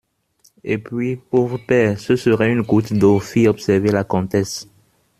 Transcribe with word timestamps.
Et 0.63 0.79
puis, 0.79 1.15
pauvre 1.15 1.59
père, 1.59 1.99
ce 1.99 2.15
serait 2.15 2.51
une 2.51 2.63
goutte 2.63 2.91
d'eau, 2.91 3.19
fit 3.19 3.47
observer 3.47 3.91
la 3.91 4.03
comtesse. 4.03 4.67